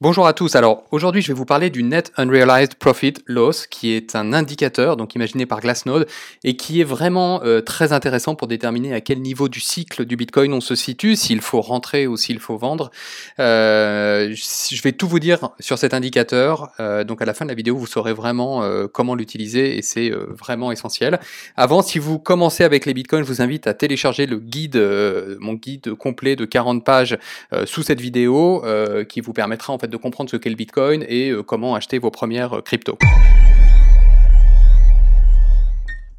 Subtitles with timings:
[0.00, 0.54] Bonjour à tous.
[0.54, 4.96] Alors aujourd'hui, je vais vous parler du Net Unrealized Profit Loss, qui est un indicateur,
[4.96, 6.06] donc imaginé par Glassnode,
[6.44, 10.14] et qui est vraiment euh, très intéressant pour déterminer à quel niveau du cycle du
[10.14, 12.92] Bitcoin on se situe, s'il faut rentrer ou s'il faut vendre.
[13.40, 16.70] Euh, je vais tout vous dire sur cet indicateur.
[16.78, 18.62] Euh, donc à la fin de la vidéo, vous saurez vraiment
[18.92, 21.18] comment l'utiliser, et c'est vraiment essentiel.
[21.56, 24.80] Avant, si vous commencez avec les Bitcoins, je vous invite à télécharger le guide,
[25.40, 27.18] mon guide complet de 40 pages
[27.64, 28.62] sous cette vidéo,
[29.08, 31.98] qui vous permettra en fait de comprendre ce qu'est le Bitcoin et euh, comment acheter
[31.98, 32.98] vos premières euh, cryptos.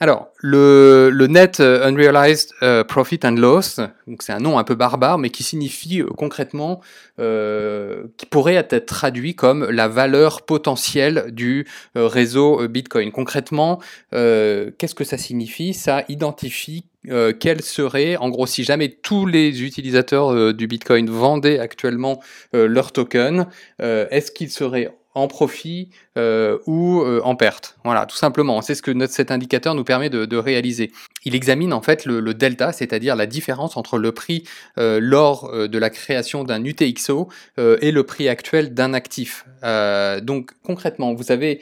[0.00, 2.50] Alors, le, net euh, unrealized
[2.88, 3.78] profit and loss,
[4.18, 6.80] c'est un nom un peu barbare, mais qui signifie concrètement,
[7.18, 13.12] qui pourrait être traduit comme la valeur potentielle du réseau Bitcoin.
[13.12, 13.78] Concrètement,
[14.10, 15.72] qu'est-ce que ça signifie?
[15.72, 21.10] Ça identifie euh, quel serait, en gros, si jamais tous les utilisateurs euh, du Bitcoin
[21.10, 22.22] vendaient actuellement
[22.54, 23.46] euh, leur token,
[23.80, 27.76] est-ce qu'ils seraient en profit euh, ou euh, en perte.
[27.84, 28.62] Voilà, tout simplement.
[28.62, 30.90] C'est ce que notre, cet indicateur nous permet de, réaliser.
[31.24, 34.44] Il examine en fait le, delta, c'est-à-dire la différence entre le prix
[34.78, 37.28] euh, lors de la création d'un UTXO
[37.58, 39.46] et le prix actuel d'un actif.
[40.22, 41.60] donc concrètement, vous savez,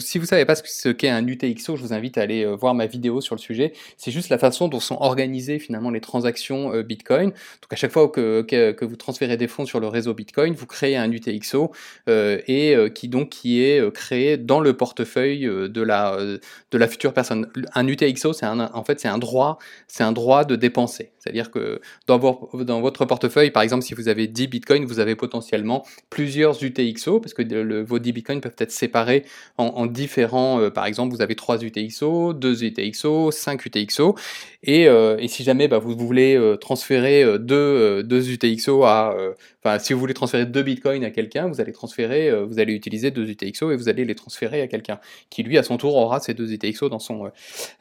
[0.00, 2.86] si vous savez pas ce qu'est un UTXO, je vous invite à aller voir ma
[2.86, 3.72] vidéo sur le sujet.
[3.96, 7.30] C'est juste la façon dont sont organisées finalement les transactions Bitcoin.
[7.30, 10.54] Donc à chaque fois que, que, que, vous transférez des fonds sur le réseau Bitcoin,
[10.54, 11.72] vous créez un UTXO
[12.06, 16.38] et qui donc qui est euh, créé dans le portefeuille euh, de la, euh,
[16.70, 17.50] de la future personne.
[17.74, 21.12] Un UTXO, c'est un, en fait, c'est un droit, c'est un droit de dépenser.
[21.18, 25.16] C'est-à-dire que dans, dans, votre portefeuille, par exemple, si vous avez 10 bitcoins, vous avez
[25.16, 29.24] potentiellement plusieurs UTXO, parce que le, vos 10 bitcoins peuvent être séparés
[29.58, 34.14] en, différents, par exemple, vous avez 3 UTXO, 2 UTXO, 5 UTXO,
[34.62, 39.16] et, et si jamais bah, vous voulez transférer 2, 2 UTXO à,
[39.62, 43.10] enfin, si vous voulez transférer 2 bitcoins à quelqu'un, vous allez transférer, vous allez utiliser
[43.10, 46.20] 2 UTXO et vous allez les transférer à quelqu'un qui lui à son tour aura
[46.20, 47.26] ces deux UTXO dans son.
[47.26, 47.28] Euh,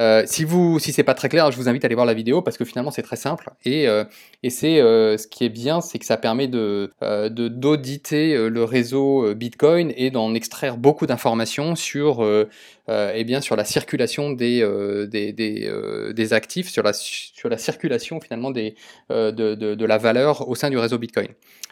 [0.00, 2.14] euh, si vous, si c'est pas très clair, je vous invite à aller voir la
[2.14, 4.04] vidéo parce que finalement c'est très simple et euh,
[4.48, 6.90] c'est ce qui est bien, c'est que ça permet de
[7.28, 12.24] d'auditer le réseau Bitcoin et d'en extraire beaucoup d'informations sur
[12.88, 14.60] eh bien sur la circulation des
[15.08, 15.70] des, des,
[16.14, 18.74] des, actifs, sur la sur la circulation finalement des
[19.10, 21.28] de, de, de la valeur au sein du réseau Bitcoin.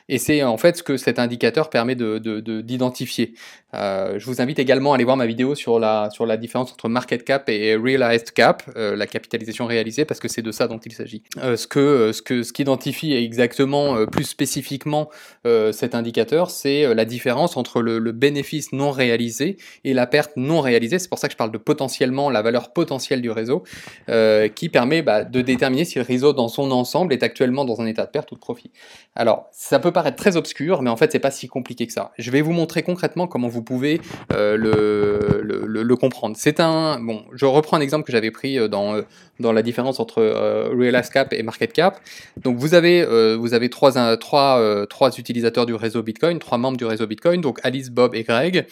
[0.08, 3.26] Et c'est en fait ce que cet indicateur permet d'identifier.
[3.26, 3.32] De,
[3.74, 6.72] euh, je vous invite également à aller voir ma vidéo sur la, sur la différence
[6.72, 10.68] entre market cap et realized cap, euh, la capitalisation réalisée, parce que c'est de ça
[10.68, 11.22] dont il s'agit.
[11.38, 15.10] Euh, ce que ce que ce qu'identifie exactement, euh, plus spécifiquement,
[15.46, 20.06] euh, cet indicateur, c'est euh, la différence entre le, le, bénéfice non réalisé et la
[20.06, 20.98] perte non réalisée.
[20.98, 23.64] C'est pour ça que je parle de potentiellement la valeur potentielle du réseau,
[24.54, 27.86] qui permet bah, de déterminer si le réseau dans son ensemble est actuellement dans un
[27.86, 28.70] état de perte ou de profit.
[29.14, 32.12] Alors, ça peut paraître très obscur, mais en fait, c'est pas si compliqué que ça.
[32.18, 34.00] Je vais vous montrer concrètement comment vous pouvez
[34.32, 36.36] euh, le, comprendre.
[36.38, 37.24] C'est un bon.
[37.32, 39.02] Je reprends un exemple que j'avais pris euh, dans euh,
[39.40, 42.00] dans la différence entre euh, Realize Cap et Market Cap.
[42.36, 43.04] Donc vous avez
[43.36, 47.60] vous avez trois trois trois utilisateurs du réseau Bitcoin, trois membres du réseau Bitcoin, donc
[47.62, 48.66] Alice, Bob et Greg,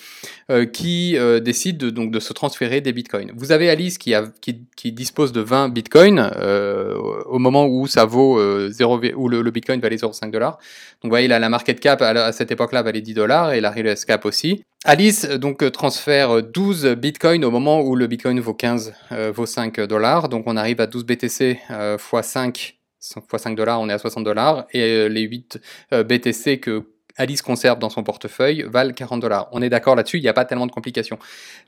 [0.73, 3.33] qui décident de, donc de se transférer des Bitcoins.
[3.35, 8.39] Vous avez Alice qui a qui dispose de 20 Bitcoins au moment où ça vaut
[8.69, 10.59] 0 où le, le Bitcoin valait 0,5 dollars.
[11.03, 13.71] Donc vous voyez là la Market Cap à, cette époque-là valait 10 dollars et la
[13.71, 14.65] Realize Cap aussi.
[14.85, 18.95] Alice euh, donc euh, transfère 12 euh, bitcoins au moment où le bitcoin vaut 15,
[19.35, 20.29] vaut 5 dollars.
[20.29, 24.25] Donc on arrive à 12 BTC x 5 x 5 dollars, on est à 60
[24.25, 24.67] dollars.
[24.73, 26.85] Et les 8 BTC que
[27.17, 29.49] Alice conserve dans son portefeuille valent 40 dollars.
[29.53, 31.19] On est d'accord là-dessus, il n'y a pas tellement de complications.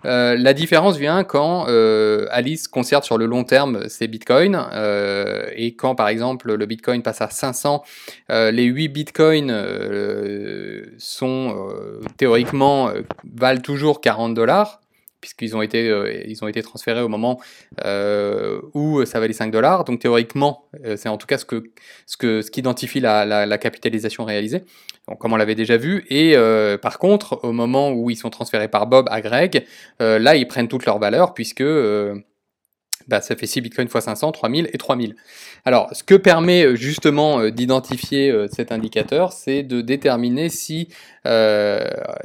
[0.04, 5.46] Euh, la différence vient quand euh, Alice conserve sur le long terme ses bitcoins euh,
[5.54, 7.82] et quand par exemple le bitcoin passe à 500,
[8.30, 9.54] euh, les 8 bitcoins
[10.98, 11.68] sont
[12.16, 12.90] théoriquement
[13.24, 14.80] valent toujours 40 dollars
[15.24, 15.80] puisqu'ils ont été
[16.28, 17.40] ils ont été transférés au moment
[18.74, 19.84] où ça valait 5 dollars.
[19.84, 21.64] Donc théoriquement, c'est en tout cas ce que
[22.04, 24.62] ce qu'identifie la, capitalisation réalisée
[25.18, 26.04] comme on l'avait déjà vu.
[26.08, 29.66] Et euh, par contre, au moment où ils sont transférés par Bob à Greg,
[30.00, 32.14] euh, là, ils prennent toute leur valeur puisque euh,
[33.08, 35.16] bah, ça fait 6 bitcoins x 500, 3000 et 3000.
[35.64, 40.88] Alors, ce que permet justement d'identifier cet indicateur, c'est de déterminer si,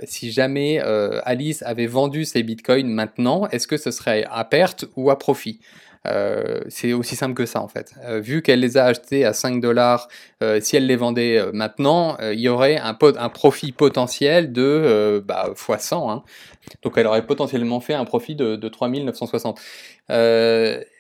[0.04, 0.80] si jamais
[1.24, 5.60] Alice avait vendu ses bitcoins maintenant, est-ce que ce serait à perte ou à profit?
[6.08, 7.94] Euh, c'est aussi simple que ça en fait.
[8.06, 10.08] Euh, vu qu'elle les a achetés à 5 dollars,
[10.42, 12.94] euh, si elle les vendait maintenant, il y aurait un,
[13.30, 16.12] profit potentiel de bah, x 100.
[16.12, 16.24] Hein.
[16.84, 19.60] Donc elle aurait potentiellement fait un profit de, de 3960.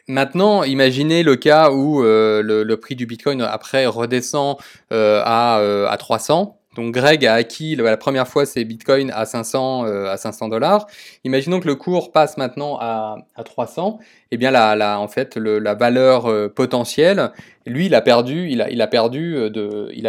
[0.07, 4.57] Maintenant, imaginez le cas où le, le, prix du Bitcoin après redescend
[4.91, 10.17] à, à 300 Donc Greg a acquis la première fois ses bitcoins à 500 à
[10.17, 10.87] 500 dollars.
[11.23, 13.99] Imaginons que le cours passe maintenant à, à 300.
[14.31, 17.31] Eh bien la en fait la valeur potentielle,
[17.65, 19.49] lui il a perdu il a, perdu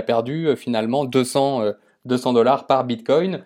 [0.07, 1.73] perdu finalement 200
[2.05, 3.43] 200 dollars par bitcoin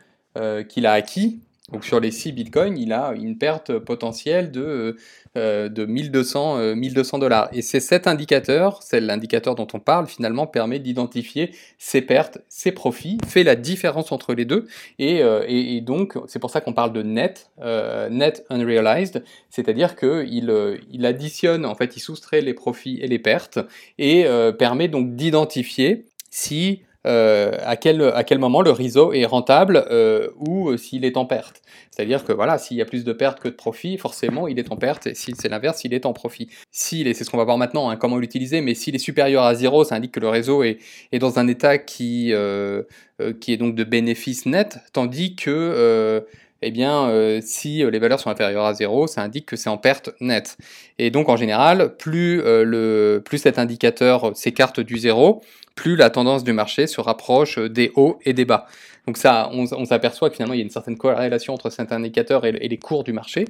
[0.68, 1.40] qu'il a acquis
[1.72, 4.96] donc sur les 6 bitcoins, il a une perte potentielle de,
[5.38, 7.48] euh, de 1200 1200 euh, dollars.
[7.54, 12.70] Et c'est cet indicateur, c'est l'indicateur dont on parle, finalement permet d'identifier ses pertes, ses
[12.70, 14.66] profits, fait la différence entre les deux.
[14.98, 17.50] Et, euh, et, donc c'est pour ça qu'on parle de net,
[18.10, 20.54] net unrealized, c'est-à-dire qu'il
[20.92, 23.58] il additionne, en fait, il soustrait les profits et les pertes
[23.98, 24.26] et
[24.58, 30.28] permet donc d'identifier si euh, à, quel, à quel moment le réseau est rentable euh,
[30.38, 31.60] ou euh, s'il est en perte.
[31.90, 34.72] C'est-à-dire que voilà, s'il y a plus de pertes que de profits, forcément il est
[34.72, 36.48] en perte, et si c'est l'inverse, il est en profit.
[36.70, 39.44] S'il est, c'est ce qu'on va voir maintenant, hein, comment l'utiliser, mais s'il est supérieur
[39.44, 40.78] à zéro, ça indique que le réseau est,
[41.12, 42.32] est dans un état qui,
[43.40, 46.24] qui est donc de bénéfice net, tandis que
[46.66, 47.10] eh bien,
[47.42, 50.56] si les valeurs sont inférieures à zéro, ça indique que c'est en perte nette.
[50.98, 55.42] Et donc, en général, plus, le, plus cet indicateur s'écarte du zéro,
[55.74, 58.66] plus la tendance du marché se rapproche des hauts et des bas.
[59.06, 62.46] Donc ça, on, s'aperçoit que finalement il y a une certaine corrélation entre cet indicateur
[62.46, 63.44] et, les cours du marché.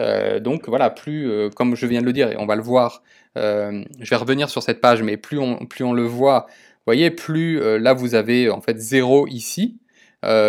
[0.00, 2.62] Euh, donc voilà, plus, euh, comme je viens de le dire, et on va le
[2.62, 3.02] voir,
[3.38, 6.92] euh, je vais revenir sur cette page, mais plus on, plus on le voit, vous
[6.92, 9.76] voyez, plus là vous avez en fait zéro ici.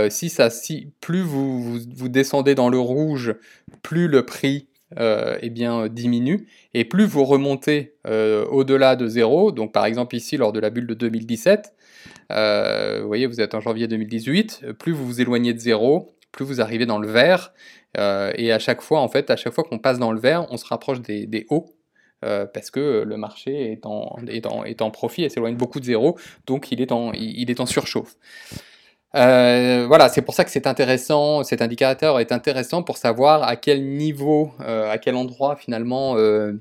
[0.09, 1.79] Si ça, si plus vous,
[2.09, 3.35] descendez dans le rouge,
[3.83, 4.67] plus le prix
[4.97, 6.47] euh, eh bien, diminue.
[6.73, 10.69] Et plus vous remontez euh, au-delà de zéro, donc par exemple ici lors de la
[10.69, 11.73] bulle de 2017,
[12.31, 16.45] euh, vous voyez, vous êtes en janvier 2018, plus vous vous éloignez de zéro, plus
[16.45, 17.53] vous arrivez dans le vert.
[17.97, 20.57] et à chaque fois, en fait, à chaque fois qu'on passe dans le vert, on
[20.57, 21.65] se rapproche des, hauts.
[22.21, 26.91] parce que le marché est en, profit et s'éloigne beaucoup de zéro, donc il est
[27.13, 28.15] il est en surchauffe.
[29.17, 33.55] Euh, voilà, c'est pour ça que c'est intéressant, cet indicateur est intéressant pour savoir à
[33.55, 36.53] quel niveau, euh, à quel endroit finalement, euh,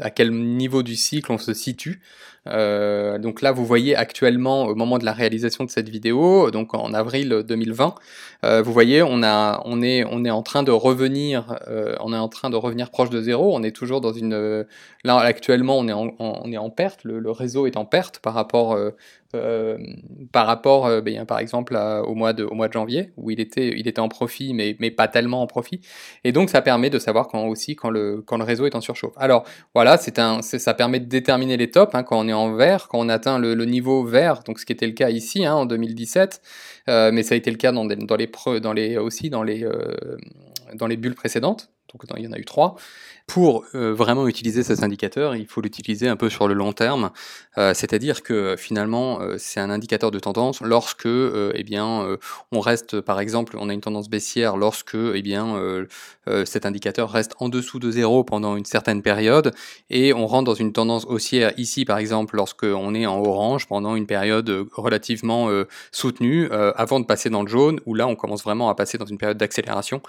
[0.00, 2.00] à quel niveau du cycle on se situe.
[2.48, 6.74] Euh, donc là, vous voyez actuellement, au moment de la réalisation de cette vidéo, donc
[6.74, 7.94] en avril 2020,
[8.44, 12.12] euh, vous voyez, on, a, on, est, on est en train de revenir, euh, on
[12.12, 13.54] est en train de revenir proche de zéro.
[13.54, 14.66] On est toujours dans une,
[15.04, 17.04] là actuellement, on est en, on est en perte.
[17.04, 18.76] Le, réseau est en perte par rapport,
[20.32, 23.68] par rapport, ben, par exemple, au mois de, au mois de janvier où il était,
[23.68, 25.80] il était en profit, mais, mais pas tellement en profit.
[26.24, 28.80] Et donc, ça permet de savoir quand aussi quand le, quand le réseau est en
[28.80, 29.14] surchauffe.
[29.16, 29.44] Alors
[29.74, 32.88] voilà, c'est un, ça permet de déterminer les tops hein, quand on est en vert,
[32.88, 35.66] quand on atteint le, niveau vert, donc ce qui était le cas ici hein, en
[35.66, 36.42] 2017,
[36.88, 38.30] euh, mais ça a été le cas dans, dans les,
[38.60, 40.16] dans les, aussi dans les, euh,
[40.74, 42.76] dans les bulles précédentes, donc il y en a eu trois.
[43.26, 47.10] Pour euh, vraiment utiliser cet indicateur, il faut l'utiliser un peu sur le long terme,
[47.56, 52.18] euh, c'est-à-dire que finalement euh, c'est un indicateur de tendance lorsque eh bien
[52.50, 55.56] on reste par exemple on a une tendance baissière lorsque eh bien
[56.44, 59.54] cet indicateur reste en dessous de zéro pendant une certaine période
[59.90, 63.66] et on rentre dans une tendance haussière ici par exemple lorsque on est en orange
[63.66, 65.48] pendant une période relativement
[65.90, 69.06] soutenue avant de passer dans le jaune où là on commence vraiment à passer dans
[69.06, 70.00] une période d'accélération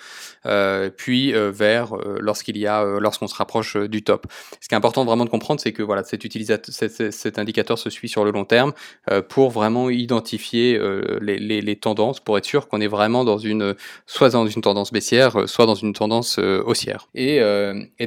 [0.97, 1.72] puis vers
[2.19, 4.25] lorsqu'il y a lorsqu'on se rapproche euh, du top.
[4.59, 8.25] Ce qui est important vraiment de comprendre, c'est que voilà, cet, indicateur se suit sur
[8.25, 8.73] le long terme
[9.11, 13.75] euh, pour vraiment identifier euh, les, tendances, pour être sûr qu'on est vraiment dans une,
[14.05, 17.07] soit dans une tendance baissière, soit dans une tendance haussière.
[17.13, 17.41] Et,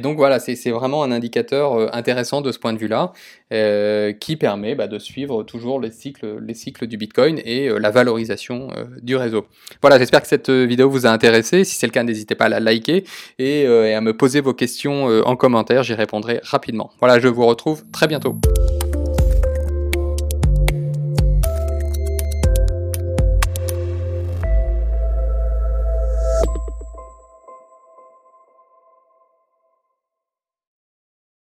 [0.01, 3.11] donc voilà, c'est vraiment un indicateur intéressant de ce point de vue-là,
[4.19, 8.69] qui permet bah, de suivre toujours les cycles, les cycles du Bitcoin et la valorisation
[9.01, 9.45] du réseau.
[9.81, 11.63] Voilà, j'espère que cette vidéo vous a intéressé.
[11.63, 13.03] Si c'est le cas, n'hésitez pas à la liker
[13.37, 16.91] et à me poser vos questions euh, en commentaire, j'y répondrai rapidement.
[16.99, 18.35] Voilà, je vous retrouve très bientôt.